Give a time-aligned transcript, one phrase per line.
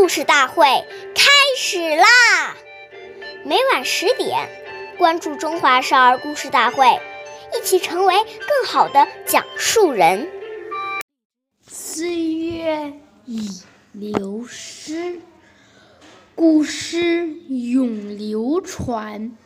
[0.00, 0.64] 故事大会
[1.14, 2.56] 开始啦！
[3.44, 4.48] 每晚十点，
[4.96, 6.86] 关注《中华少儿故事大会》，
[7.54, 10.26] 一起成为更好的讲述人。
[11.68, 12.94] 岁月
[13.26, 13.50] 已
[13.92, 15.20] 流失，
[16.34, 19.36] 古诗永流传，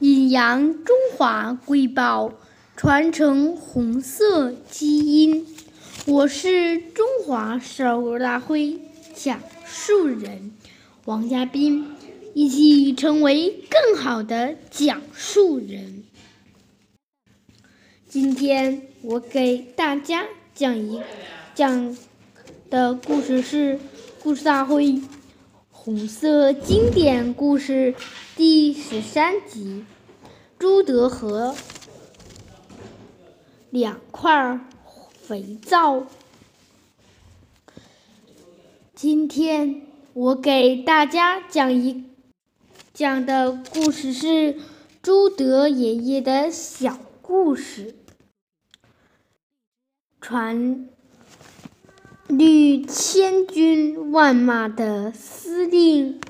[0.00, 2.32] 引扬中华瑰宝，
[2.76, 5.56] 传承红色基因。
[6.04, 8.80] 我是中华少儿大会
[9.14, 10.52] 讲述人
[11.04, 11.94] 王嘉宾，
[12.34, 16.04] 一起成为更好的讲述人。
[18.08, 21.00] 今天我给大家讲一
[21.54, 21.96] 讲
[22.68, 23.74] 的故事是
[24.22, 25.00] 《故事大会
[25.70, 27.94] 红色经典故事》
[28.36, 29.84] 第十三集：
[30.58, 31.54] 朱德和
[33.70, 34.60] 两块。
[35.22, 36.06] 肥皂。
[39.02, 39.80] 今天
[40.12, 42.04] 我给大家讲一
[42.92, 44.56] 讲的故事是
[45.00, 47.94] 朱德爷爷的小故事。
[50.20, 50.86] 传
[52.28, 56.20] 绿千军万马的司令，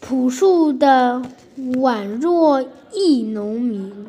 [0.00, 1.22] 朴素的
[1.56, 4.08] 宛若一农民、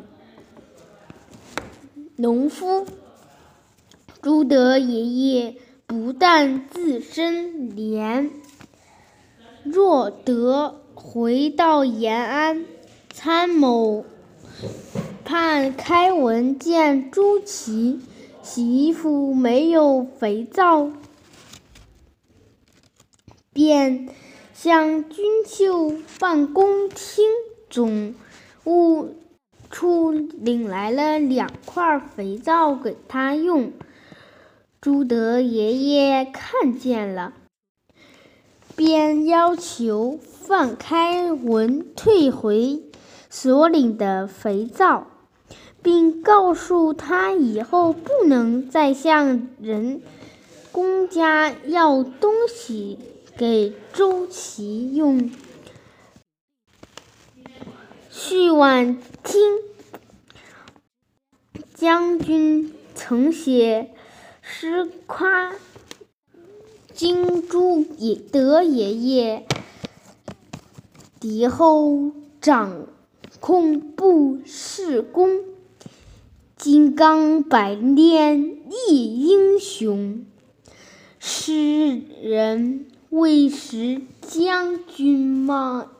[2.16, 2.84] 农夫。
[4.20, 5.54] 朱德爷爷
[5.86, 8.30] 不但自身廉，
[9.62, 12.64] 若得回到延安
[13.10, 14.04] 参谋，
[15.24, 18.00] 判开文见朱祁
[18.42, 20.90] 洗衣服没有肥皂，
[23.52, 24.08] 便
[24.52, 27.24] 向军秀办公厅
[27.70, 28.14] 总
[28.64, 29.14] 务
[29.70, 33.72] 处领来了两块肥皂给他用。
[34.80, 37.32] 朱德爷爷看见了，
[38.76, 42.82] 便要求范开文退回
[43.28, 45.08] 所领的肥皂，
[45.82, 50.02] 并告诉他以后不能再向人
[50.70, 52.98] 公家要东西
[53.36, 55.30] 给周琦用。
[58.10, 59.40] 徐婉听
[61.74, 63.90] 将军曾写。
[64.48, 65.52] 诗夸
[66.94, 67.84] 金朱
[68.30, 69.44] 德爷爷
[71.18, 72.86] 敌后掌
[73.40, 75.40] 控不世功，
[76.56, 80.24] 金刚百炼一英雄。
[81.18, 85.90] 诗人为时将军吗？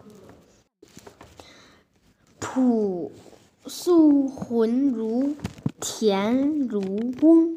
[2.38, 3.10] 朴
[3.66, 5.34] 素浑如
[5.80, 6.80] 田如
[7.20, 7.56] 翁。